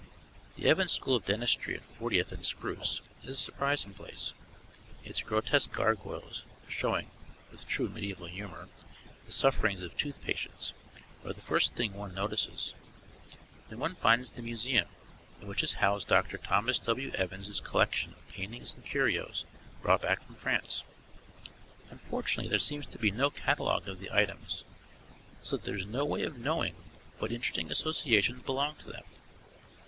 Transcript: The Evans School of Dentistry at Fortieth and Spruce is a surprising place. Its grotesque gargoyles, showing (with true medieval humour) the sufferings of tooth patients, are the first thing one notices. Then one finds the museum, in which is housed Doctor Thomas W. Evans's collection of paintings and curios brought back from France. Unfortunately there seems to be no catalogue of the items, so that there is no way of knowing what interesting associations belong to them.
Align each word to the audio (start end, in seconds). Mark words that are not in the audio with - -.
The 0.55 0.67
Evans 0.67 0.91
School 0.93 1.15
of 1.15 1.25
Dentistry 1.25 1.75
at 1.75 1.83
Fortieth 1.83 2.31
and 2.31 2.43
Spruce 2.43 3.01
is 3.21 3.29
a 3.29 3.35
surprising 3.35 3.93
place. 3.93 4.33
Its 5.03 5.21
grotesque 5.21 5.71
gargoyles, 5.73 6.41
showing 6.67 7.11
(with 7.51 7.67
true 7.67 7.87
medieval 7.87 8.25
humour) 8.25 8.67
the 9.27 9.31
sufferings 9.31 9.83
of 9.83 9.95
tooth 9.95 10.19
patients, 10.23 10.73
are 11.23 11.33
the 11.33 11.41
first 11.43 11.75
thing 11.75 11.93
one 11.93 12.15
notices. 12.15 12.73
Then 13.69 13.77
one 13.77 13.93
finds 13.93 14.31
the 14.31 14.41
museum, 14.41 14.87
in 15.39 15.47
which 15.47 15.61
is 15.61 15.73
housed 15.73 16.07
Doctor 16.07 16.39
Thomas 16.39 16.79
W. 16.79 17.11
Evans's 17.13 17.59
collection 17.59 18.13
of 18.13 18.27
paintings 18.29 18.73
and 18.73 18.83
curios 18.83 19.45
brought 19.83 20.01
back 20.01 20.23
from 20.25 20.33
France. 20.33 20.81
Unfortunately 21.91 22.49
there 22.49 22.57
seems 22.57 22.87
to 22.87 22.97
be 22.97 23.11
no 23.11 23.29
catalogue 23.29 23.87
of 23.87 23.99
the 23.99 24.11
items, 24.11 24.63
so 25.43 25.57
that 25.57 25.65
there 25.67 25.75
is 25.75 25.85
no 25.85 26.03
way 26.05 26.23
of 26.23 26.39
knowing 26.39 26.73
what 27.19 27.31
interesting 27.31 27.71
associations 27.71 28.41
belong 28.41 28.75
to 28.77 28.91
them. 28.91 29.03